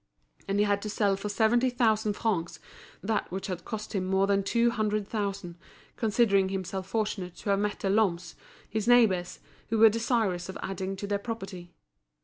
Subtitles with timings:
[0.47, 2.59] And he had to sell for seventy thousand francs
[3.03, 5.59] that which had cost him more than two hundred thousand,
[5.95, 8.33] considering himself fortunate to have met the Lhommes,
[8.67, 11.75] his neighbours, who were desirous of adding to their property.